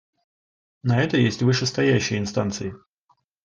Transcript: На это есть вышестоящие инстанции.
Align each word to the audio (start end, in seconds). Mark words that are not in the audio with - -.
На 0.81 0.99
это 1.03 1.17
есть 1.17 1.43
вышестоящие 1.43 2.17
инстанции. 2.17 2.73